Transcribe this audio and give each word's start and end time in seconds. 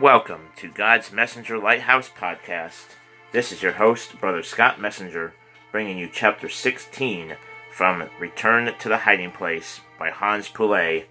Welcome 0.00 0.48
to 0.56 0.70
God's 0.70 1.12
Messenger 1.12 1.58
Lighthouse 1.58 2.08
Podcast. 2.08 2.94
This 3.32 3.52
is 3.52 3.62
your 3.62 3.72
host, 3.72 4.18
Brother 4.18 4.42
Scott 4.42 4.80
Messenger, 4.80 5.34
bringing 5.70 5.98
you 5.98 6.08
Chapter 6.10 6.48
16 6.48 7.36
from 7.70 8.08
Return 8.18 8.72
to 8.78 8.88
the 8.88 8.96
Hiding 8.96 9.30
Place 9.30 9.82
by 9.98 10.08
Hans 10.08 10.48
Poley. 10.48 11.04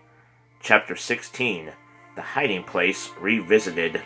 Chapter 0.60 0.96
16 0.96 1.72
The 2.16 2.22
Hiding 2.22 2.64
Place 2.64 3.12
Revisited. 3.20 4.02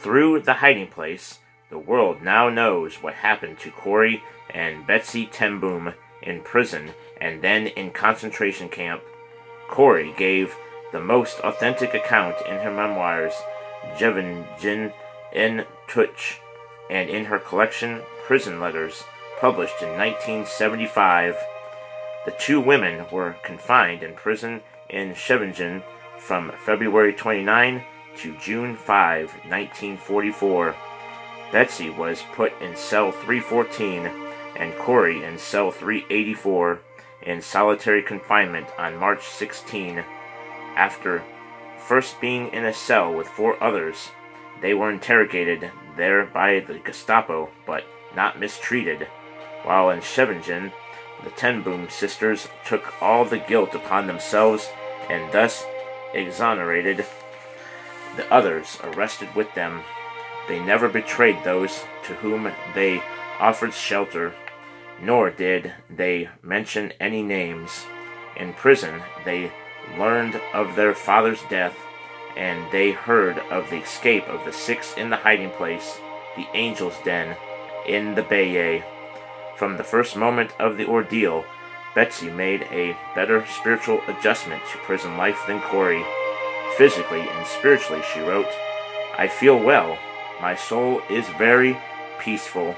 Through 0.00 0.40
the 0.40 0.54
hiding 0.54 0.88
place, 0.88 1.38
the 1.70 1.78
world 1.78 2.22
now 2.22 2.48
knows 2.48 2.96
what 3.04 3.14
happened 3.14 3.60
to 3.60 3.70
Corrie 3.70 4.24
and 4.50 4.84
Betsy 4.84 5.26
ten 5.26 5.60
Boom 5.60 5.94
in 6.20 6.40
prison 6.40 6.90
and 7.20 7.40
then 7.40 7.68
in 7.68 7.92
concentration 7.92 8.68
camp. 8.68 9.00
Corrie 9.68 10.12
gave 10.16 10.56
the 10.94 11.00
most 11.00 11.40
authentic 11.40 11.92
account 11.92 12.36
in 12.46 12.54
her 12.58 12.70
memoirs, 12.70 13.34
Gevangene 13.98 14.92
en 15.32 15.66
toch, 15.88 16.38
and 16.88 17.10
in 17.10 17.24
her 17.24 17.40
collection, 17.40 18.00
Prison 18.24 18.60
Letters, 18.60 19.02
published 19.40 19.82
in 19.82 19.88
1975. 19.88 21.36
The 22.24 22.30
two 22.30 22.60
women 22.60 23.06
were 23.10 23.34
confined 23.42 24.04
in 24.04 24.14
prison 24.14 24.60
in 24.88 25.14
Scheveningen 25.14 25.82
from 26.16 26.52
February 26.64 27.12
29 27.12 27.82
to 28.18 28.36
June 28.38 28.76
5, 28.76 29.30
1944. 29.48 30.76
Betsy 31.50 31.90
was 31.90 32.22
put 32.34 32.52
in 32.62 32.76
cell 32.76 33.10
314 33.10 34.08
and 34.54 34.72
Corrie 34.76 35.24
in 35.24 35.38
cell 35.38 35.72
384 35.72 36.78
in 37.22 37.42
solitary 37.42 38.02
confinement 38.02 38.68
on 38.78 38.96
March 38.96 39.24
16. 39.24 40.04
After 40.76 41.22
first 41.78 42.20
being 42.20 42.48
in 42.52 42.64
a 42.64 42.72
cell 42.72 43.12
with 43.12 43.28
four 43.28 43.62
others, 43.62 44.10
they 44.60 44.74
were 44.74 44.90
interrogated 44.90 45.70
there 45.96 46.24
by 46.24 46.60
the 46.60 46.78
Gestapo, 46.78 47.50
but 47.66 47.84
not 48.14 48.40
mistreated. 48.40 49.06
While 49.62 49.90
in 49.90 50.00
Scheveningen, 50.00 50.72
the 51.22 51.30
Ten 51.30 51.62
Boom 51.62 51.88
sisters 51.88 52.48
took 52.64 53.00
all 53.02 53.24
the 53.24 53.38
guilt 53.38 53.74
upon 53.74 54.06
themselves 54.06 54.68
and 55.08 55.30
thus 55.32 55.64
exonerated 56.12 57.04
the 58.16 58.32
others 58.32 58.78
arrested 58.82 59.34
with 59.34 59.52
them. 59.54 59.82
They 60.48 60.60
never 60.60 60.88
betrayed 60.88 61.42
those 61.42 61.84
to 62.04 62.14
whom 62.14 62.50
they 62.74 63.02
offered 63.38 63.74
shelter, 63.74 64.34
nor 65.00 65.30
did 65.30 65.72
they 65.90 66.28
mention 66.42 66.92
any 67.00 67.22
names. 67.22 67.86
In 68.36 68.52
prison, 68.52 69.02
they 69.24 69.52
learned 69.98 70.40
of 70.52 70.76
their 70.76 70.94
father's 70.94 71.42
death, 71.44 71.76
and 72.36 72.70
they 72.72 72.90
heard 72.90 73.38
of 73.50 73.70
the 73.70 73.78
escape 73.78 74.26
of 74.28 74.44
the 74.44 74.52
six 74.52 74.94
in 74.94 75.10
the 75.10 75.16
hiding 75.16 75.50
place, 75.50 75.98
the 76.36 76.46
angel's 76.54 76.98
den, 77.04 77.36
in 77.86 78.14
the 78.14 78.22
Beje. 78.22 78.82
From 79.56 79.76
the 79.76 79.84
first 79.84 80.16
moment 80.16 80.52
of 80.58 80.76
the 80.76 80.86
ordeal, 80.86 81.44
Betsy 81.94 82.28
made 82.28 82.62
a 82.72 82.96
better 83.14 83.46
spiritual 83.46 84.00
adjustment 84.08 84.62
to 84.72 84.78
prison 84.78 85.16
life 85.16 85.40
than 85.46 85.60
Corrie. 85.60 86.04
Physically 86.76 87.20
and 87.20 87.46
spiritually, 87.46 88.02
she 88.12 88.20
wrote, 88.20 88.48
I 89.16 89.28
feel 89.28 89.58
well. 89.58 89.96
My 90.40 90.56
soul 90.56 91.02
is 91.08 91.28
very 91.38 91.76
peaceful. 92.18 92.74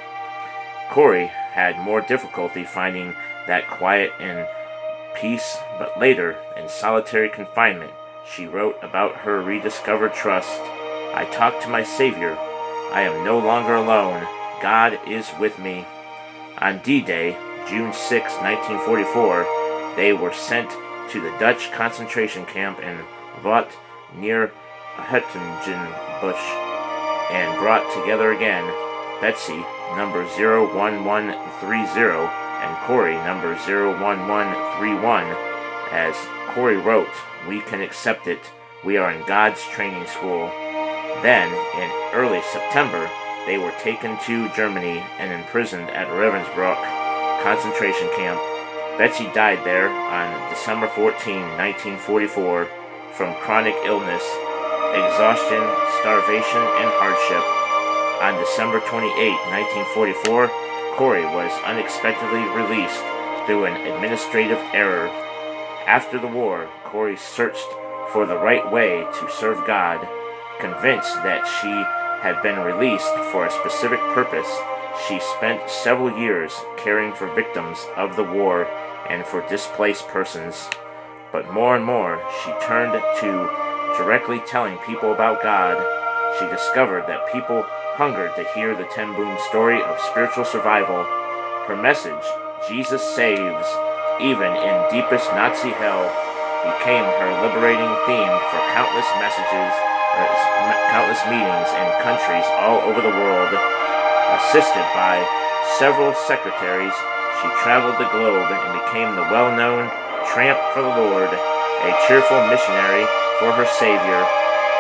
Corrie 0.90 1.28
had 1.52 1.78
more 1.78 2.02
difficulty 2.02 2.64
finding 2.64 3.14
that 3.46 3.66
quiet 3.68 4.12
and 4.20 4.46
peace, 5.16 5.56
but 5.78 5.98
later, 5.98 6.36
in 6.56 6.68
solitary 6.68 7.28
confinement, 7.28 7.90
she 8.30 8.46
wrote 8.46 8.78
about 8.82 9.16
her 9.16 9.42
rediscovered 9.42 10.14
trust. 10.14 10.60
I 11.14 11.28
talk 11.32 11.60
to 11.60 11.68
my 11.68 11.82
Savior. 11.82 12.36
I 12.92 13.02
am 13.02 13.24
no 13.24 13.38
longer 13.38 13.74
alone. 13.74 14.26
God 14.62 14.98
is 15.06 15.28
with 15.40 15.58
me. 15.58 15.84
On 16.58 16.78
D 16.82 17.00
Day, 17.00 17.36
June 17.68 17.92
6, 17.92 18.34
1944, 18.36 19.94
they 19.96 20.12
were 20.12 20.32
sent 20.32 20.70
to 21.10 21.20
the 21.20 21.36
Dutch 21.38 21.72
concentration 21.72 22.46
camp 22.46 22.78
in 22.80 22.98
Vught 23.42 23.70
near 24.14 24.52
Bosch, 24.98 26.52
and 27.30 27.58
brought 27.58 27.92
together 27.92 28.32
again 28.32 28.64
Betsy, 29.20 29.64
number 29.96 30.24
01130, 30.24 32.45
and 32.66 32.76
Corrie, 32.86 33.14
number 33.22 33.54
01131. 33.54 35.24
As 35.92 36.16
Corrie 36.52 36.76
wrote, 36.76 37.14
We 37.48 37.60
can 37.60 37.80
accept 37.80 38.26
it. 38.26 38.40
We 38.84 38.96
are 38.96 39.12
in 39.12 39.24
God's 39.26 39.62
training 39.70 40.06
school. 40.06 40.50
Then, 41.22 41.48
in 41.78 41.90
early 42.12 42.42
September, 42.52 43.08
they 43.46 43.58
were 43.58 43.72
taken 43.78 44.18
to 44.26 44.48
Germany 44.54 44.98
and 45.18 45.32
imprisoned 45.32 45.88
at 45.90 46.08
Ravensbrück 46.08 46.82
concentration 47.42 48.10
camp. 48.16 48.40
Betsy 48.98 49.30
died 49.32 49.62
there 49.64 49.88
on 49.88 50.50
December 50.50 50.88
14, 50.88 51.38
1944 51.54 52.68
from 53.14 53.34
chronic 53.36 53.76
illness, 53.84 54.24
exhaustion, 54.92 55.62
starvation, 56.02 56.64
and 56.82 56.90
hardship. 56.98 57.44
On 58.26 58.34
December 58.42 58.80
28, 58.80 59.14
1944, 59.86 60.50
Corrie 60.96 61.26
was 61.26 61.52
unexpectedly 61.64 62.40
released 62.56 63.02
through 63.44 63.66
an 63.66 63.76
administrative 63.86 64.58
error. 64.72 65.08
After 65.86 66.18
the 66.18 66.26
war, 66.26 66.70
Corrie 66.84 67.18
searched 67.18 67.68
for 68.12 68.24
the 68.24 68.38
right 68.38 68.72
way 68.72 69.06
to 69.20 69.30
serve 69.30 69.66
God. 69.66 70.08
Convinced 70.58 71.14
that 71.16 71.44
she 71.60 71.68
had 72.22 72.42
been 72.42 72.58
released 72.60 73.12
for 73.30 73.44
a 73.44 73.50
specific 73.50 74.00
purpose, 74.14 74.50
she 75.06 75.20
spent 75.36 75.68
several 75.68 76.18
years 76.18 76.54
caring 76.78 77.12
for 77.12 77.32
victims 77.34 77.86
of 77.96 78.16
the 78.16 78.24
war 78.24 78.64
and 79.10 79.26
for 79.26 79.46
displaced 79.50 80.08
persons. 80.08 80.70
But 81.30 81.52
more 81.52 81.76
and 81.76 81.84
more, 81.84 82.24
she 82.42 82.52
turned 82.66 82.94
to 83.20 83.96
directly 83.98 84.40
telling 84.46 84.78
people 84.78 85.12
about 85.12 85.42
God. 85.42 85.76
She 86.38 86.46
discovered 86.46 87.04
that 87.06 87.30
people 87.30 87.66
hungered 87.96 88.36
to 88.36 88.44
hear 88.52 88.76
the 88.76 88.84
Ten 88.92 89.16
Boom 89.16 89.32
story 89.48 89.80
of 89.80 89.96
spiritual 90.12 90.44
survival. 90.44 91.00
Her 91.64 91.80
message, 91.80 92.20
Jesus 92.68 93.00
saves, 93.00 93.64
even 94.20 94.52
in 94.52 94.76
deepest 94.92 95.32
Nazi 95.32 95.72
hell, 95.72 96.04
became 96.76 97.08
her 97.08 97.32
liberating 97.40 97.88
theme 98.04 98.36
for 98.52 98.60
countless 98.76 99.08
messages, 99.16 99.72
uh, 100.12 100.28
countless 100.92 101.24
meetings 101.32 101.72
in 101.72 101.88
countries 102.04 102.44
all 102.60 102.84
over 102.84 103.00
the 103.00 103.16
world. 103.16 103.56
Assisted 104.44 104.84
by 104.92 105.16
several 105.80 106.12
secretaries, 106.28 106.92
she 107.40 107.48
traveled 107.64 107.96
the 107.96 108.12
globe 108.12 108.44
and 108.44 108.76
became 108.84 109.16
the 109.16 109.24
well-known 109.32 109.88
tramp 110.36 110.60
for 110.76 110.84
the 110.84 110.96
Lord, 111.00 111.32
a 111.32 111.90
cheerful 112.04 112.44
missionary 112.52 113.08
for 113.40 113.56
her 113.56 113.64
Savior, 113.80 114.20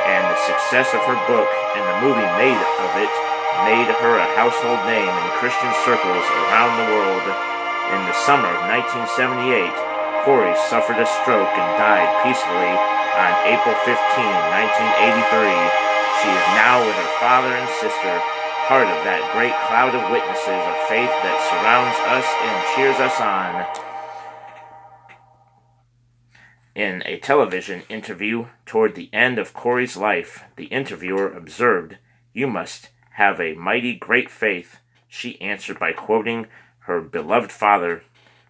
and 0.06 0.22
the 0.30 0.38
success 0.46 0.94
of 0.94 1.02
her 1.02 1.18
book 1.26 1.50
and 1.74 1.82
the 1.82 1.98
movie 2.06 2.30
made 2.38 2.62
of 2.86 2.92
it 2.96 3.10
made 3.66 3.88
her 3.88 4.14
a 4.20 4.32
household 4.38 4.78
name 4.86 5.10
in 5.10 5.38
Christian 5.42 5.72
circles 5.82 6.26
around 6.46 6.78
the 6.78 6.90
world. 6.94 7.26
In 7.90 8.02
the 8.06 8.20
summer 8.26 8.46
of 8.46 8.62
1978, 8.70 9.72
Corrie 10.22 10.54
suffered 10.70 10.98
a 10.98 11.08
stroke 11.22 11.50
and 11.54 11.70
died 11.78 12.10
peacefully 12.26 12.74
on 13.18 13.32
April 13.48 13.74
15, 13.82 13.94
1983. 13.94 15.50
She 16.22 16.30
is 16.30 16.46
now 16.58 16.82
with 16.82 16.98
her 16.98 17.12
father 17.22 17.54
and 17.54 17.70
sister, 17.80 18.14
part 18.68 18.90
of 18.90 18.98
that 19.06 19.22
great 19.32 19.54
cloud 19.70 19.94
of 19.94 20.02
witnesses 20.10 20.62
of 20.66 20.76
faith 20.90 21.12
that 21.24 21.38
surrounds 21.48 21.96
us 22.10 22.26
and 22.26 22.54
cheers 22.74 22.98
us 23.00 23.16
on. 23.22 23.95
In 26.76 27.02
a 27.06 27.16
television 27.16 27.84
interview 27.88 28.48
toward 28.66 28.96
the 28.96 29.08
end 29.10 29.38
of 29.38 29.54
Corrie's 29.54 29.96
life, 29.96 30.44
the 30.56 30.66
interviewer 30.66 31.32
observed, 31.32 31.96
You 32.34 32.46
must 32.46 32.90
have 33.12 33.40
a 33.40 33.54
mighty 33.54 33.94
great 33.94 34.30
faith. 34.30 34.80
She 35.08 35.40
answered 35.40 35.78
by 35.78 35.92
quoting 35.94 36.48
her 36.80 37.00
beloved 37.00 37.50
father, 37.50 38.02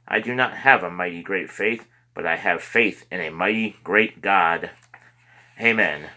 I 0.09 0.19
do 0.19 0.35
not 0.35 0.57
have 0.57 0.83
a 0.83 0.91
mighty 0.91 1.23
great 1.23 1.51
faith, 1.51 1.87
but 2.15 2.27
I 2.27 2.35
have 2.35 2.65
faith 2.65 3.07
in 3.13 3.21
a 3.21 3.31
mighty 3.31 3.77
great 3.85 4.21
God. 4.21 4.71
Amen. 5.61 6.11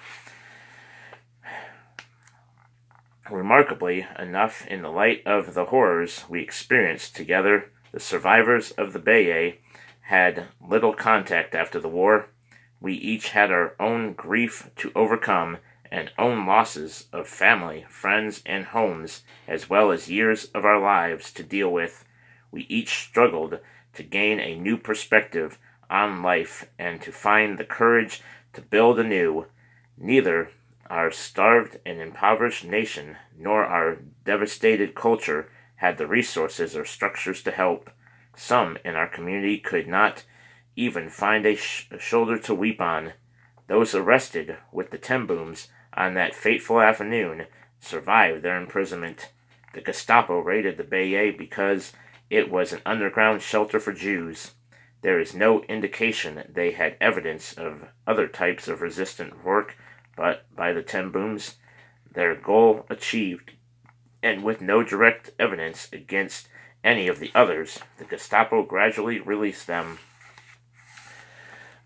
Remarkably 3.30 4.08
enough, 4.18 4.66
in 4.66 4.82
the 4.82 4.90
light 4.90 5.22
of 5.28 5.54
the 5.54 5.66
horrors 5.66 6.26
we 6.28 6.42
experienced 6.42 7.16
together, 7.16 7.72
the 7.92 8.00
survivors 8.00 8.72
of 8.72 8.94
the 8.94 9.00
Beje 9.00 9.58
had 10.10 10.48
little 10.60 10.92
contact 10.92 11.54
after 11.54 11.80
the 11.80 11.88
war. 11.88 12.26
We 12.82 12.94
each 12.94 13.30
had 13.30 13.52
our 13.52 13.76
own 13.80 14.14
grief 14.14 14.72
to 14.78 14.92
overcome 14.96 15.60
and 15.92 16.12
own 16.18 16.48
losses 16.48 17.06
of 17.14 17.28
family, 17.28 17.86
friends, 17.90 18.42
and 18.44 18.66
homes, 18.66 19.22
as 19.48 19.70
well 19.70 19.92
as 19.92 20.10
years 20.10 20.46
of 20.46 20.66
our 20.66 20.80
lives 20.82 21.32
to 21.34 21.44
deal 21.44 21.72
with. 21.72 22.06
We 22.50 22.66
each 22.70 22.90
struggled 22.90 23.60
to 23.94 24.02
gain 24.02 24.40
a 24.40 24.60
new 24.60 24.80
perspective 24.80 25.60
on 25.92 26.24
life 26.24 26.68
and 26.80 27.00
to 27.04 27.12
find 27.12 27.60
the 27.60 27.64
courage 27.64 28.24
to 28.54 28.64
build 28.64 28.98
anew. 28.98 29.46
Neither 29.96 30.50
our 30.90 31.12
starved 31.12 31.78
and 31.86 32.02
impoverished 32.02 32.66
nation 32.66 33.18
nor 33.38 33.64
our 33.64 34.00
devastated 34.26 34.96
culture 34.96 35.52
had 35.76 36.00
the 36.00 36.08
resources 36.08 36.76
or 36.76 36.84
structures 36.84 37.44
to 37.44 37.52
help. 37.52 37.92
Some 38.42 38.78
in 38.86 38.96
our 38.96 39.10
community 39.10 39.58
could 39.58 39.86
not 39.86 40.24
even 40.78 41.10
find 41.10 41.46
a, 41.46 41.58
sh- 41.58 41.90
a 41.92 42.00
shoulder 42.00 42.40
to 42.40 42.56
weep 42.56 42.80
on. 42.80 43.12
Those 43.68 43.94
arrested 43.94 44.56
with 44.72 44.92
the 44.92 44.98
ten 44.98 45.26
booms 45.26 45.68
on 45.94 46.14
that 46.14 46.34
fateful 46.34 46.80
afternoon 46.80 47.48
survived 47.82 48.42
their 48.42 48.56
imprisonment. 48.56 49.34
The 49.74 49.82
Gestapo 49.82 50.40
raided 50.40 50.78
the 50.78 50.86
Beje 50.86 51.38
because 51.38 51.92
it 52.30 52.50
was 52.50 52.72
an 52.72 52.80
underground 52.86 53.42
shelter 53.42 53.78
for 53.78 53.92
Jews. 53.92 54.54
There 55.02 55.20
is 55.20 55.36
no 55.36 55.64
indication 55.64 56.46
they 56.50 56.72
had 56.72 56.96
evidence 57.02 57.52
of 57.52 57.90
other 58.08 58.30
types 58.30 58.70
of 58.70 58.82
resistant 58.82 59.44
work, 59.44 59.76
but 60.16 60.46
by 60.56 60.72
the 60.72 60.82
ten 60.82 61.12
booms, 61.12 61.58
their 62.10 62.36
goal 62.36 62.86
achieved, 62.90 63.52
and 64.24 64.46
with 64.46 64.62
no 64.62 64.82
direct 64.82 65.32
evidence 65.38 65.90
against 65.92 66.48
any 66.84 67.08
of 67.08 67.20
the 67.20 67.32
others, 67.36 67.80
the 67.98 68.06
Gestapo 68.06 68.64
gradually 68.64 69.20
released 69.20 69.68
them. 69.68 70.00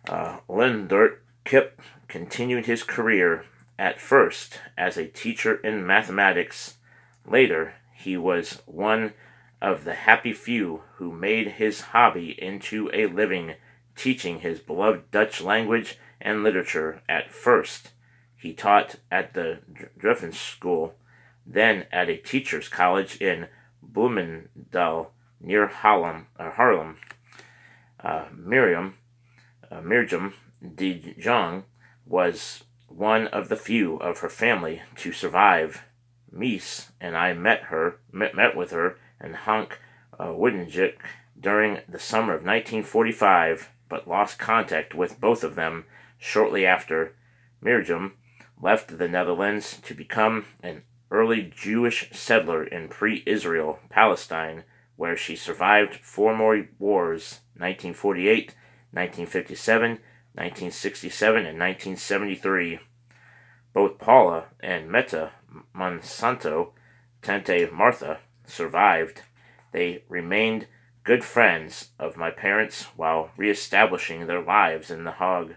Uh, 0.07 0.40
Leendert 0.50 1.18
Kip 1.45 1.81
continued 2.07 2.66
his 2.66 2.84
career 2.84 3.45
at 3.80 4.00
first 4.00 4.60
as 4.78 4.98
a 4.98 5.07
teacher 5.07 5.56
in 5.56 5.86
mathematics. 5.86 6.75
Later, 7.25 7.75
he 7.94 8.18
was 8.18 8.62
one 8.66 9.13
of 9.62 9.86
the 9.86 9.94
happy 9.94 10.34
few 10.34 10.84
who 10.95 11.12
made 11.12 11.48
his 11.48 11.81
hobby 11.81 12.36
into 12.42 12.90
a 12.94 13.07
living 13.07 13.56
teaching 13.95 14.40
his 14.40 14.60
beloved 14.60 15.10
Dutch 15.12 15.42
language 15.42 15.98
and 16.19 16.44
literature. 16.44 17.01
At 17.07 17.31
first, 17.31 17.92
he 18.36 18.54
taught 18.54 18.95
at 19.10 19.34
the 19.34 19.60
Drevens 19.98 20.40
School, 20.40 20.95
then 21.45 21.86
at 21.92 22.10
a 22.10 22.18
teacher's 22.18 22.68
college 22.68 23.22
in 23.22 23.48
Bloemendaal 23.91 25.07
near 25.39 25.68
Haarlem. 25.68 26.25
Uh, 26.39 26.51
Haarlem. 26.51 26.95
Uh, 28.03 28.25
Miriam, 28.35 28.95
uh, 29.71 29.80
Mirjam 29.80 30.33
de 30.75 31.15
Jong 31.18 31.63
was 32.06 32.63
one 32.88 33.27
of 33.27 33.50
the 33.50 33.56
few 33.56 33.95
of 33.97 34.19
her 34.19 34.30
family 34.30 34.81
to 34.97 35.12
survive. 35.12 35.83
Mies 36.35 36.89
and 37.00 37.15
I 37.15 37.33
met 37.33 37.63
her, 37.63 38.00
met, 38.12 38.35
met 38.35 38.56
with 38.57 38.71
her 38.71 38.97
and 39.19 39.35
Hank 39.35 39.80
uh, 40.19 40.33
during 41.39 41.80
the 41.88 42.00
summer 42.00 42.33
of 42.33 42.44
1945, 42.44 43.69
but 43.89 44.07
lost 44.07 44.38
contact 44.38 44.94
with 44.94 45.19
both 45.19 45.44
of 45.44 45.56
them 45.56 45.85
shortly 46.18 46.65
after. 46.65 47.15
Mirjam 47.63 48.13
left 48.62 48.97
the 48.97 49.07
Netherlands 49.07 49.80
to 49.83 49.94
become 49.94 50.45
an 50.62 50.83
early 51.13 51.44
Jewish 51.56 52.10
settler 52.12 52.63
in 52.63 52.89
pre 52.89 53.21
Israel 53.27 53.80
Palestine, 53.89 54.63
where 54.95 55.15
she 55.15 55.36
survived 55.36 55.94
four 55.95 56.36
more 56.36 56.68
wars 56.80 57.42
1948, 57.56 58.56
1957, 58.92 59.89
1967, 59.92 61.36
and 61.38 61.60
1973. 61.60 62.80
Both 63.74 64.00
Paula 64.00 64.45
and 64.60 64.92
Meta 64.92 65.31
Monsanto, 65.75 66.71
Tante 67.21 67.68
Martha, 67.71 68.19
survived. 68.45 69.21
They 69.71 70.04
remained 70.09 70.68
good 71.04 71.24
friends 71.24 71.89
of 72.00 72.18
my 72.18 72.31
parents 72.31 72.83
while 72.95 73.31
reestablishing 73.38 74.25
their 74.25 74.42
lives 74.42 74.89
in 74.89 75.04
The 75.04 75.13
Hague. 75.13 75.56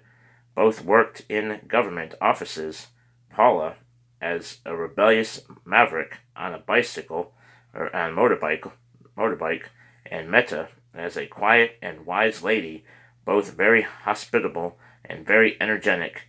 Both 0.54 0.84
worked 0.84 1.22
in 1.28 1.60
government 1.66 2.14
offices. 2.20 2.88
Paula 3.30 3.76
as 4.20 4.58
a 4.64 4.74
rebellious 4.74 5.42
maverick 5.64 6.18
on 6.36 6.54
a 6.54 6.58
bicycle 6.58 7.32
or 7.74 7.94
on 7.94 8.14
motorbike, 8.14 8.70
motorbike, 9.16 9.66
and 10.10 10.30
Meta 10.30 10.68
as 10.94 11.16
a 11.16 11.26
quiet 11.26 11.72
and 11.82 12.06
wise 12.06 12.42
lady, 12.42 12.84
both 13.24 13.54
very 13.54 13.82
hospitable 13.82 14.78
and 15.04 15.26
very 15.26 15.56
energetic. 15.60 16.22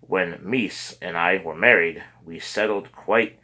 When 0.00 0.38
Mies 0.44 0.96
and 1.00 1.16
I 1.16 1.40
were 1.42 1.54
married, 1.54 2.04
we 2.24 2.38
settled 2.38 2.92
quite 2.92 3.38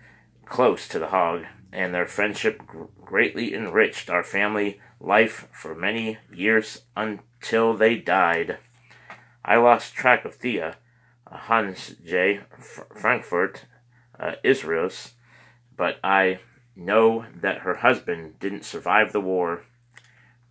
close 0.44 0.86
to 0.88 0.98
the 0.98 1.08
hog, 1.08 1.44
and 1.72 1.94
their 1.94 2.06
friendship 2.06 2.62
greatly 3.02 3.54
enriched 3.54 4.10
our 4.10 4.22
family 4.22 4.80
life 5.00 5.48
for 5.52 5.74
many 5.74 6.18
years 6.32 6.82
until 6.96 7.74
they 7.74 7.96
died. 7.96 8.58
I 9.44 9.56
lost 9.56 9.94
track 9.94 10.24
of 10.24 10.34
Thea, 10.34 10.76
Hans 11.26 11.94
J. 12.04 12.40
Frankfurt, 12.94 13.64
uh, 14.20 14.32
Israels, 14.44 15.14
but 15.76 15.98
I 16.04 16.40
know 16.76 17.24
that 17.34 17.58
her 17.58 17.76
husband 17.76 18.38
didn't 18.38 18.64
survive 18.64 19.12
the 19.12 19.20
war. 19.20 19.62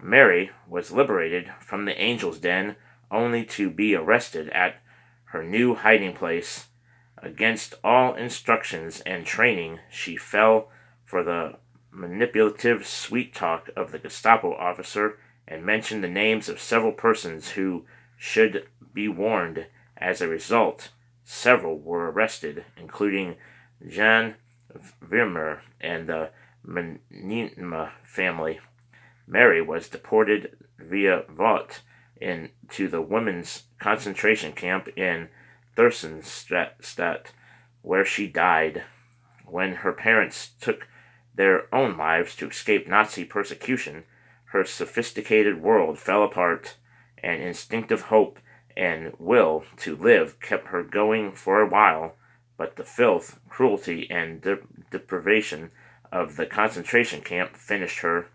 Mary 0.01 0.51
was 0.67 0.91
liberated 0.91 1.51
from 1.59 1.85
the 1.85 1.97
angel's 1.99 2.39
den 2.39 2.75
only 3.11 3.43
to 3.43 3.69
be 3.69 3.95
arrested 3.95 4.49
at 4.49 4.81
her 5.25 5.43
new 5.43 5.75
hiding 5.75 6.13
place. 6.13 6.67
Against 7.17 7.75
all 7.83 8.15
instructions 8.15 9.01
and 9.01 9.25
training, 9.25 9.79
she 9.89 10.15
fell 10.15 10.69
for 11.03 11.23
the 11.23 11.57
manipulative 11.91 12.87
sweet 12.87 13.33
talk 13.33 13.69
of 13.75 13.91
the 13.91 13.99
Gestapo 13.99 14.53
officer 14.55 15.17
and 15.47 15.65
mentioned 15.65 16.03
the 16.03 16.07
names 16.07 16.47
of 16.47 16.59
several 16.59 16.91
persons 16.91 17.51
who 17.51 17.85
should 18.15 18.67
be 18.93 19.07
warned. 19.07 19.65
As 19.97 20.21
a 20.21 20.27
result, 20.27 20.91
several 21.23 21.77
were 21.77 22.09
arrested, 22.09 22.63
including 22.77 23.35
Jan 23.87 24.35
Vermeer 25.01 25.61
and 25.79 26.07
the 26.07 26.31
Menima 26.65 27.91
family. 28.03 28.59
Mary 29.25 29.61
was 29.61 29.89
deported 29.89 30.57
via 30.77 31.23
Vught 31.29 31.79
into 32.19 32.87
the 32.87 33.01
women's 33.01 33.63
concentration 33.79 34.51
camp 34.51 34.89
in 34.97 35.29
Theresienstadt, 35.75 37.31
where 37.81 38.05
she 38.05 38.27
died. 38.27 38.83
When 39.45 39.75
her 39.75 39.93
parents 39.93 40.51
took 40.59 40.87
their 41.33 41.73
own 41.73 41.97
lives 41.97 42.35
to 42.35 42.49
escape 42.49 42.87
Nazi 42.87 43.23
persecution, 43.23 44.03
her 44.45 44.65
sophisticated 44.65 45.61
world 45.61 45.97
fell 45.97 46.23
apart, 46.23 46.75
and 47.23 47.41
instinctive 47.41 48.03
hope 48.03 48.39
and 48.75 49.13
will 49.17 49.63
to 49.77 49.95
live 49.95 50.39
kept 50.39 50.67
her 50.67 50.83
going 50.83 51.31
for 51.31 51.61
a 51.61 51.67
while, 51.67 52.15
but 52.59 52.75
the 52.75 52.83
filth, 52.83 53.39
cruelty, 53.47 54.05
and 54.11 54.41
de- 54.41 54.59
deprivation 54.91 55.71
of 56.11 56.35
the 56.35 56.45
concentration 56.45 57.21
camp 57.21 57.55
finished 57.55 57.99
her. 57.99 58.27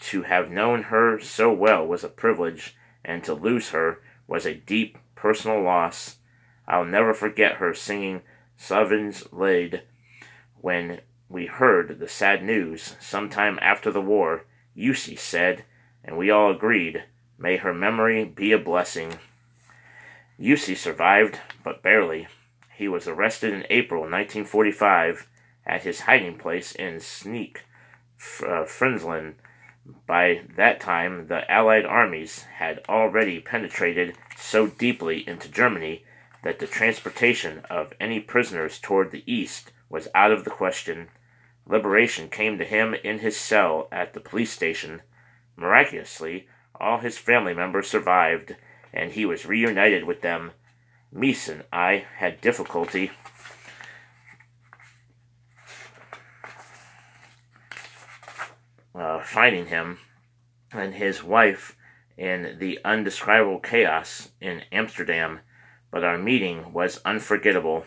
To 0.00 0.22
have 0.22 0.50
known 0.50 0.84
her 0.84 1.20
so 1.20 1.52
well 1.52 1.86
was 1.86 2.02
a 2.02 2.08
privilege, 2.08 2.76
and 3.04 3.22
to 3.22 3.32
lose 3.32 3.70
her 3.70 4.00
was 4.26 4.44
a 4.44 4.54
deep 4.54 4.98
personal 5.14 5.62
loss. 5.62 6.16
I'll 6.66 6.84
never 6.84 7.14
forget 7.14 7.58
her 7.58 7.72
singing 7.72 8.22
Savins 8.56 9.32
Laid 9.32 9.82
when 10.60 11.00
we 11.28 11.46
heard 11.46 12.00
the 12.00 12.08
sad 12.08 12.42
news 12.42 12.96
sometime 12.98 13.60
after 13.62 13.92
the 13.92 14.02
war, 14.02 14.44
Eusie 14.74 15.14
said, 15.14 15.64
and 16.02 16.18
we 16.18 16.30
all 16.30 16.50
agreed, 16.50 17.04
may 17.38 17.58
her 17.58 17.72
memory 17.72 18.24
be 18.24 18.50
a 18.50 18.58
blessing. 18.58 19.20
Eusie 20.36 20.74
survived, 20.74 21.38
but 21.62 21.80
barely. 21.80 22.26
He 22.80 22.88
was 22.88 23.06
arrested 23.06 23.52
in 23.52 23.66
April 23.68 24.00
1945 24.00 25.28
at 25.66 25.82
his 25.82 26.00
hiding 26.00 26.38
place 26.38 26.72
in 26.72 26.98
Sneek, 26.98 27.58
uh, 28.42 28.64
Friesland. 28.64 29.34
By 30.06 30.44
that 30.56 30.80
time, 30.80 31.26
the 31.26 31.44
Allied 31.50 31.84
armies 31.84 32.44
had 32.54 32.80
already 32.88 33.38
penetrated 33.38 34.16
so 34.38 34.66
deeply 34.66 35.28
into 35.28 35.50
Germany 35.50 36.06
that 36.42 36.58
the 36.58 36.66
transportation 36.66 37.66
of 37.68 37.92
any 38.00 38.18
prisoners 38.18 38.78
toward 38.78 39.10
the 39.10 39.30
east 39.30 39.72
was 39.90 40.08
out 40.14 40.32
of 40.32 40.44
the 40.44 40.50
question. 40.50 41.10
Liberation 41.66 42.30
came 42.30 42.56
to 42.56 42.64
him 42.64 42.94
in 42.94 43.18
his 43.18 43.36
cell 43.36 43.88
at 43.92 44.14
the 44.14 44.20
police 44.20 44.52
station. 44.52 45.02
Miraculously, 45.54 46.48
all 46.76 47.00
his 47.00 47.18
family 47.18 47.52
members 47.52 47.88
survived, 47.88 48.56
and 48.90 49.12
he 49.12 49.26
was 49.26 49.44
reunited 49.44 50.04
with 50.04 50.22
them. 50.22 50.52
Mies 51.12 51.48
and 51.48 51.64
I 51.72 52.06
had 52.18 52.40
difficulty 52.40 53.10
uh, 58.94 59.20
finding 59.20 59.66
him 59.66 59.98
and 60.72 60.94
his 60.94 61.22
wife 61.22 61.76
in 62.16 62.56
the 62.58 62.78
undescribable 62.84 63.60
chaos 63.60 64.30
in 64.40 64.62
Amsterdam, 64.70 65.40
but 65.90 66.04
our 66.04 66.18
meeting 66.18 66.72
was 66.72 67.00
unforgettable. 67.04 67.86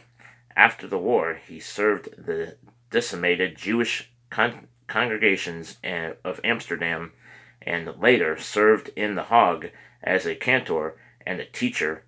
After 0.55 0.87
the 0.87 0.97
war, 0.97 1.39
he 1.47 1.59
served 1.59 2.25
the 2.25 2.57
decimated 2.89 3.57
Jewish 3.57 4.11
con- 4.29 4.67
congregations 4.87 5.77
of 6.23 6.41
Amsterdam 6.43 7.13
and 7.61 7.95
later 7.99 8.37
served 8.37 8.89
in 8.95 9.15
The 9.15 9.25
Hague 9.25 9.71
as 10.03 10.25
a 10.25 10.35
cantor 10.35 10.95
and 11.25 11.39
a 11.39 11.45
teacher. 11.45 12.03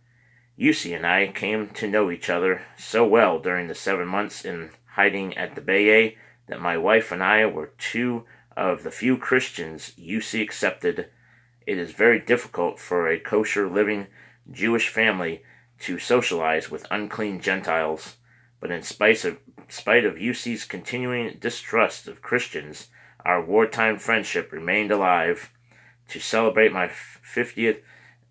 Eusie 0.57 0.93
and 0.93 1.05
I 1.05 1.27
came 1.27 1.69
to 1.71 1.87
know 1.87 2.09
each 2.09 2.29
other 2.29 2.61
so 2.77 3.05
well 3.05 3.39
during 3.39 3.67
the 3.67 3.75
seven 3.75 4.07
months 4.07 4.45
in 4.45 4.69
hiding 4.93 5.37
at 5.37 5.55
the 5.55 5.61
Beje 5.61 6.15
that 6.47 6.61
my 6.61 6.77
wife 6.77 7.11
and 7.11 7.21
I 7.21 7.45
were 7.45 7.73
two 7.77 8.25
of 8.55 8.83
the 8.83 8.91
few 8.91 9.17
Christians 9.17 9.91
Eusie 9.97 10.41
accepted. 10.41 11.09
It 11.67 11.77
is 11.77 11.91
very 11.91 12.19
difficult 12.19 12.79
for 12.79 13.07
a 13.07 13.19
kosher 13.19 13.67
living 13.67 14.07
Jewish 14.49 14.87
family 14.87 15.43
to 15.79 15.99
socialize 15.99 16.71
with 16.71 16.87
unclean 16.89 17.41
Gentiles, 17.41 18.15
but 18.61 18.71
in 18.71 18.81
spite 18.81 19.25
of, 19.25 19.39
spite 19.67 20.05
of 20.05 20.17
continuing 20.69 21.37
distrust 21.39 22.07
of 22.07 22.21
Christians, 22.21 22.87
our 23.25 23.43
wartime 23.43 23.97
friendship 23.97 24.51
remained 24.53 24.91
alive. 24.91 25.51
To 26.09 26.19
celebrate 26.19 26.71
my 26.71 26.87
50th 26.87 27.81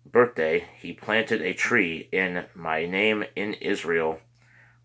birthday, 0.05 0.67
he 0.79 0.93
planted 0.93 1.41
a 1.41 1.53
tree 1.53 2.07
in 2.11 2.45
my 2.53 2.85
name 2.85 3.25
in 3.35 3.53
Israel. 3.55 4.19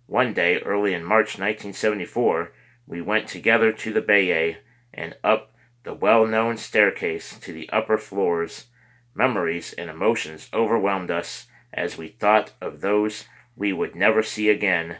One 0.07 0.33
day, 0.35 0.59
early 0.59 0.95
in 0.95 1.05
March 1.05 1.39
1974, 1.39 2.53
we 2.87 3.01
went 3.01 3.29
together 3.29 3.73
to 3.73 3.93
the 3.93 4.03
Beje 4.03 4.57
and 4.93 5.17
up 5.23 5.55
the 5.85 5.95
well 5.95 6.27
known 6.27 6.57
staircase 6.57 7.39
to 7.41 7.53
the 7.53 7.71
upper 7.71 7.97
floors. 7.97 8.67
Memories 9.15 9.73
and 9.75 9.89
emotions 9.89 10.49
overwhelmed 10.53 11.11
us 11.11 11.47
as 11.73 11.97
we 11.97 12.09
thought 12.09 12.53
of 12.61 12.81
those 12.81 13.27
we 13.57 13.73
would 13.73 13.95
never 13.95 14.23
see 14.23 14.49
again. 14.49 14.97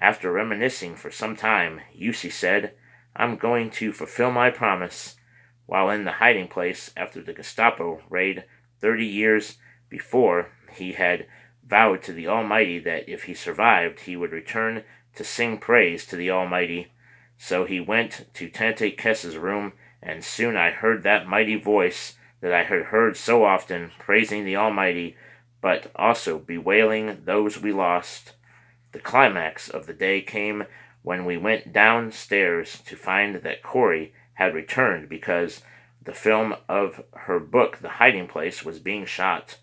After 0.00 0.30
reminiscing 0.30 0.96
for 0.96 1.10
some 1.10 1.36
time, 1.36 1.80
Eusie 1.94 2.30
said, 2.30 2.74
I'm 3.14 3.36
going 3.36 3.70
to 3.70 3.92
fulfill 3.92 4.30
my 4.30 4.50
promise. 4.50 5.16
While 5.64 5.90
in 5.90 6.04
the 6.04 6.12
hiding 6.12 6.48
place 6.48 6.92
after 6.96 7.22
the 7.22 7.32
Gestapo 7.32 8.02
raid 8.08 8.44
30 8.80 9.04
years 9.04 9.58
before, 9.88 10.50
he 10.72 10.92
had 10.92 11.26
vowed 11.66 12.02
to 12.02 12.12
the 12.12 12.28
Almighty 12.28 12.78
that 12.78 13.08
if 13.08 13.24
he 13.24 13.34
survived, 13.34 14.00
he 14.00 14.16
would 14.16 14.32
return 14.32 14.84
to 15.14 15.24
sing 15.24 15.58
praise 15.58 16.06
to 16.06 16.16
the 16.16 16.30
Almighty. 16.30 16.92
So 17.36 17.64
he 17.64 17.80
went 17.80 18.26
to 18.34 18.48
Tante 18.48 18.90
Kess's 18.92 19.36
room, 19.36 19.72
and 20.02 20.24
soon 20.24 20.56
I 20.56 20.70
heard 20.70 21.02
that 21.02 21.26
mighty 21.26 21.56
voice 21.56 22.16
that 22.40 22.52
I 22.52 22.64
had 22.64 22.86
heard 22.86 23.16
so 23.16 23.44
often, 23.44 23.90
praising 23.98 24.44
the 24.44 24.56
Almighty, 24.56 25.16
but 25.60 25.90
also 25.96 26.38
bewailing 26.38 27.22
those 27.24 27.60
we 27.60 27.72
lost. 27.72 28.34
The 28.92 28.98
climax 29.00 29.68
of 29.68 29.86
the 29.86 29.94
day 29.94 30.22
came 30.22 30.64
when 31.02 31.24
we 31.24 31.36
went 31.36 31.72
downstairs 31.72 32.80
to 32.86 32.96
find 32.96 33.36
that 33.36 33.62
Corrie 33.62 34.12
had 34.34 34.54
returned 34.54 35.08
because 35.08 35.62
the 36.06 36.14
film 36.14 36.54
of 36.68 37.02
her 37.12 37.40
book, 37.40 37.78
The 37.78 37.88
Hiding 37.88 38.28
Place, 38.28 38.64
was 38.64 38.78
being 38.78 39.04
shot. 39.04 39.58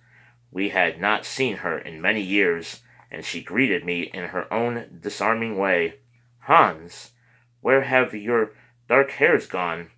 We 0.52 0.70
had 0.70 1.00
not 1.00 1.26
seen 1.26 1.58
her 1.58 1.80
in 1.80 2.02
many 2.02 2.22
years, 2.22 2.82
and 3.10 3.26
she 3.26 3.42
greeted 3.42 3.86
me 3.86 4.04
in 4.14 4.26
her 4.26 4.54
own 4.54 5.00
disarming 5.02 5.58
way. 5.58 5.96
Hans, 6.40 7.12
where 7.62 7.84
have 7.84 8.14
your 8.14 8.52
dark 8.90 9.12
hairs 9.12 9.48
gone? 9.48 9.90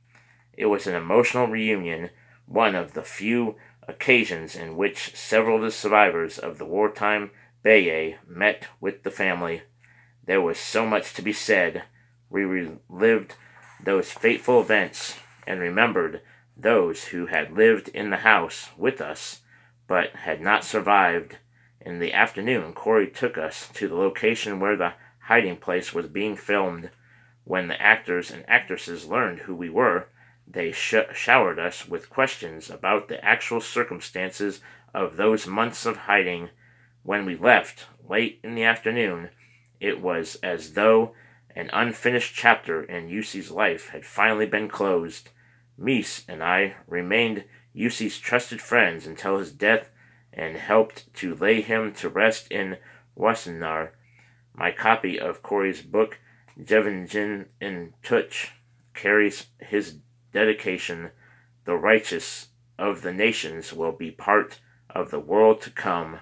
It 0.53 0.67
was 0.67 0.85
an 0.85 0.93
emotional 0.93 1.47
reunion, 1.47 2.11
one 2.45 2.75
of 2.75 2.93
the 2.93 3.03
few 3.03 3.55
occasions 3.87 4.55
in 4.55 4.77
which 4.77 5.15
several 5.15 5.57
of 5.57 5.63
the 5.63 5.71
survivors 5.71 6.37
of 6.37 6.59
the 6.59 6.65
wartime 6.65 7.31
Beje 7.63 8.17
met 8.27 8.67
with 8.79 9.01
the 9.01 9.11
family. 9.11 9.63
There 10.23 10.41
was 10.41 10.59
so 10.59 10.85
much 10.85 11.13
to 11.15 11.23
be 11.23 11.33
said. 11.33 11.83
We 12.29 12.43
relived 12.43 13.33
those 13.83 14.11
fateful 14.11 14.61
events 14.61 15.17
and 15.47 15.59
remembered 15.59 16.21
those 16.57 17.05
who 17.05 17.27
had 17.27 17.51
lived 17.51 17.89
in 17.89 18.09
the 18.09 18.17
house 18.17 18.69
with 18.77 19.01
us 19.01 19.41
but 19.87 20.15
had 20.15 20.41
not 20.41 20.63
survived. 20.63 21.37
In 21.81 21.99
the 21.99 22.13
afternoon, 22.13 22.73
Corrie 22.73 23.09
took 23.09 23.37
us 23.37 23.69
to 23.73 23.87
the 23.87 23.95
location 23.95 24.59
where 24.59 24.75
the 24.75 24.93
hiding 25.19 25.57
place 25.57 25.93
was 25.93 26.07
being 26.07 26.35
filmed. 26.35 26.89
When 27.43 27.67
the 27.67 27.79
actors 27.81 28.31
and 28.31 28.43
actresses 28.47 29.05
learned 29.05 29.39
who 29.39 29.55
we 29.55 29.69
were, 29.69 30.07
they 30.47 30.71
sh- 30.71 30.95
showered 31.13 31.59
us 31.59 31.87
with 31.87 32.09
questions 32.09 32.69
about 32.69 33.07
the 33.07 33.23
actual 33.23 33.61
circumstances 33.61 34.61
of 34.93 35.17
those 35.17 35.45
months 35.45 35.85
of 35.85 35.97
hiding. 35.97 36.49
When 37.03 37.25
we 37.25 37.35
left, 37.35 37.85
late 38.07 38.39
in 38.43 38.55
the 38.55 38.63
afternoon, 38.63 39.29
it 39.79 40.01
was 40.01 40.35
as 40.41 40.73
though 40.73 41.13
an 41.55 41.69
unfinished 41.73 42.33
chapter 42.35 42.83
in 42.83 43.09
Eusie's 43.09 43.51
life 43.51 43.89
had 43.89 44.05
finally 44.05 44.45
been 44.45 44.67
closed. 44.67 45.29
Mies 45.77 46.23
and 46.27 46.43
I 46.43 46.75
remained 46.87 47.45
Eusie's 47.73 48.17
trusted 48.17 48.61
friends 48.61 49.05
until 49.05 49.37
his 49.37 49.51
death 49.51 49.89
and 50.31 50.57
helped 50.57 51.13
to 51.15 51.35
lay 51.35 51.61
him 51.61 51.93
to 51.93 52.09
rest 52.09 52.51
in 52.51 52.77
Wassenaar. 53.17 53.91
My 54.53 54.71
copy 54.71 55.19
of 55.19 55.43
Corrie's 55.43 55.81
book, 55.81 56.19
Gevangene 56.57 57.47
en 57.59 57.93
toch, 58.03 58.51
carries 58.93 59.47
his 59.59 59.99
dedication. 60.31 61.11
The 61.65 61.75
righteous 61.75 62.49
of 62.77 63.01
the 63.01 63.13
nations 63.13 63.73
will 63.73 63.91
be 63.91 64.11
part 64.11 64.59
of 64.89 65.11
the 65.11 65.19
world 65.19 65.61
to 65.61 65.69
come. 65.69 66.19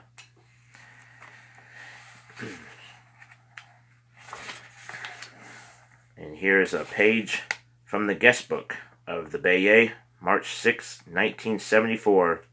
and 6.18 6.38
here's 6.38 6.74
a 6.74 6.86
page 6.86 7.44
from 7.86 8.08
the 8.08 8.16
guest 8.16 8.50
book 8.50 8.78
of 9.08 9.32
the 9.32 9.40
Beje, 9.40 9.92
March 10.22 10.54
6, 10.54 11.00
1974, 11.00 12.44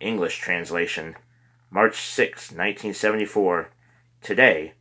English 0.00 0.38
translation, 0.38 1.16
March 1.70 2.00
6, 2.00 2.50
1974. 2.50 3.70
Today, 4.22 4.72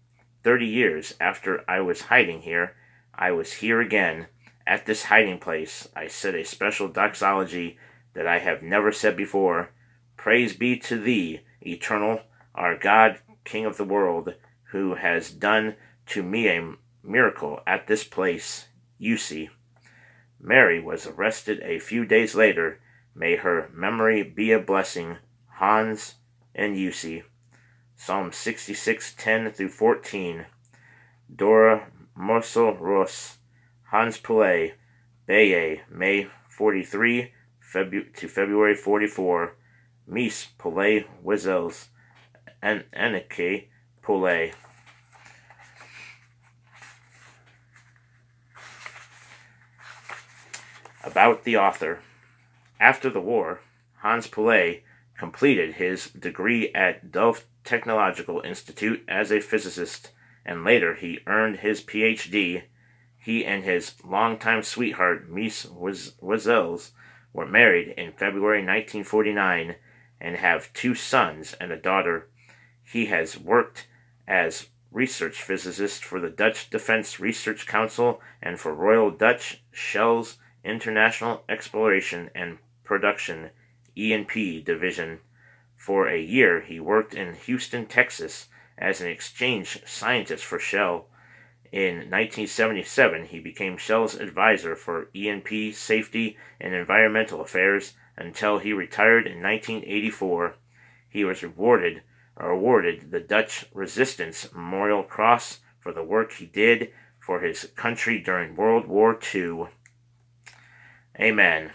30 0.43 0.65
years 0.65 1.13
after 1.19 1.63
I 1.69 1.79
was 1.81 2.03
hiding 2.03 2.41
here, 2.41 2.75
I 3.13 3.31
was 3.31 3.53
here 3.53 3.81
again. 3.81 4.27
At 4.65 4.85
this 4.85 5.05
hiding 5.05 5.39
place, 5.39 5.87
I 5.95 6.07
said 6.07 6.35
a 6.35 6.45
special 6.45 6.87
doxology 6.87 7.77
that 8.13 8.27
I 8.27 8.39
have 8.39 8.61
never 8.61 8.91
said 8.91 9.17
before. 9.17 9.71
Praise 10.17 10.55
be 10.55 10.77
to 10.79 10.99
thee, 10.99 11.41
eternal, 11.61 12.21
our 12.55 12.77
God, 12.77 13.19
King 13.43 13.65
of 13.65 13.77
the 13.77 13.83
world, 13.83 14.35
who 14.71 14.95
has 14.95 15.31
done 15.31 15.75
to 16.07 16.23
me 16.23 16.47
a 16.47 16.73
miracle 17.03 17.61
at 17.65 17.87
this 17.87 18.03
place, 18.03 18.67
Eusie. 18.99 19.49
Mary 20.41 20.79
was 20.79 21.05
arrested 21.05 21.61
a 21.63 21.79
few 21.79 22.05
days 22.05 22.33
later. 22.33 22.79
May 23.13 23.35
her 23.35 23.69
memory 23.73 24.23
be 24.23 24.51
a 24.51 24.59
blessing. 24.59 25.17
Hans 25.57 26.15
and 26.55 26.75
Eusie. 26.75 27.23
Psalm 27.95 28.31
66, 28.31 29.13
10 29.13 29.51
through 29.51 29.69
14. 29.69 30.45
Dora 31.33 31.91
Morsel 32.17 32.73
Ross. 32.79 33.37
Hans 33.91 34.17
Poley. 34.17 34.73
Beje, 35.27 35.81
May 35.89 36.27
43 36.49 37.31
Febu- 37.61 38.13
to 38.15 38.27
February 38.27 38.75
44. 38.75 39.55
Mies 40.09 40.47
Poley 40.57 41.05
Wizels. 41.23 41.87
and 42.61 42.85
Anneke. 42.93 43.67
About 51.03 51.45
the 51.45 51.57
author. 51.57 52.01
After 52.79 53.09
the 53.09 53.19
war, 53.19 53.61
Hans 53.97 54.27
Poley 54.27 54.83
completed 55.17 55.75
his 55.75 56.11
degree 56.11 56.71
at 56.73 57.11
Delft 57.11 57.45
Technological 57.63 58.41
Institute 58.41 59.03
as 59.07 59.31
a 59.31 59.39
physicist, 59.39 60.11
and 60.45 60.63
later 60.63 60.93
he 60.93 61.19
earned 61.25 61.57
his 61.57 61.81
PhD. 61.81 62.63
He 63.17 63.43
and 63.43 63.63
his 63.63 63.95
longtime 64.03 64.61
sweetheart, 64.61 65.31
Mies 65.31 65.67
Wizels, 66.21 66.91
were 67.33 67.47
married 67.47 67.95
in 67.97 68.11
February 68.11 68.59
1949 68.59 69.75
and 70.19 70.35
have 70.35 70.71
two 70.73 70.93
sons 70.93 71.55
and 71.59 71.71
a 71.71 71.77
daughter. 71.77 72.29
He 72.83 73.07
has 73.07 73.39
worked 73.39 73.87
as 74.27 74.67
research 74.91 75.41
physicist 75.41 76.03
for 76.03 76.19
the 76.19 76.29
Dutch 76.29 76.69
Defense 76.69 77.19
Research 77.19 77.65
Council 77.65 78.21
and 78.41 78.59
for 78.59 78.73
Royal 78.73 79.09
Dutch 79.09 79.63
Shell's 79.71 80.37
International 80.63 81.43
Exploration 81.49 82.29
and 82.35 82.59
Production 82.83 83.49
(E&P) 83.95 84.61
division. 84.61 85.19
For 85.75 86.07
a 86.07 86.19
year 86.19 86.61
he 86.61 86.79
worked 86.79 87.13
in 87.13 87.33
Houston, 87.33 87.87
Texas 87.87 88.47
as 88.77 89.01
an 89.01 89.07
exchange 89.07 89.81
scientist 89.85 90.45
for 90.45 90.59
Shell. 90.59 91.07
In 91.71 92.09
1977 92.09 93.25
he 93.25 93.39
became 93.39 93.77
Shell's 93.77 94.15
advisor 94.15 94.75
for 94.75 95.09
E&P 95.13 95.71
safety 95.71 96.37
and 96.59 96.73
environmental 96.73 97.41
affairs 97.41 97.93
until 98.17 98.59
he 98.59 98.73
retired 98.73 99.25
in 99.25 99.41
1984. 99.41 100.55
He 101.09 101.23
was 101.23 101.43
rewarded 101.43 102.03
or 102.35 102.49
awarded 102.49 103.11
the 103.11 103.19
Dutch 103.19 103.65
Resistance 103.73 104.51
Memorial 104.53 105.03
Cross 105.03 105.61
for 105.79 105.91
the 105.91 106.03
work 106.03 106.33
he 106.33 106.45
did 106.45 106.91
for 107.19 107.39
his 107.39 107.71
country 107.75 108.19
during 108.19 108.55
World 108.55 108.87
War 108.87 109.17
II. 109.33 109.67
Amen. 111.21 111.71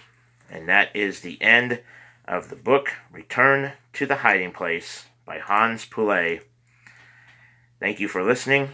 And 0.50 0.68
that 0.68 0.94
is 0.94 1.20
the 1.20 1.40
end 1.40 1.80
of 2.24 2.48
the 2.48 2.56
book 2.56 2.94
Return 3.12 3.74
to 3.92 4.04
the 4.04 4.16
Hiding 4.16 4.50
Place 4.50 5.06
by 5.24 5.38
Hans 5.38 5.84
Poley. 5.84 6.40
Thank 7.78 8.00
you 8.00 8.08
for 8.08 8.24
listening, 8.24 8.70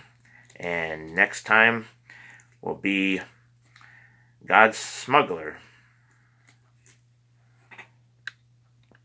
and 0.56 1.14
next 1.14 1.42
time 1.42 1.88
will 2.62 2.76
be 2.76 3.20
God's 4.46 4.78
Smuggler 4.78 5.58